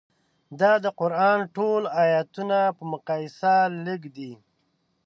[0.59, 3.53] دا د قران ټولو ایتونو په مقایسه
[3.85, 4.31] لږ دي.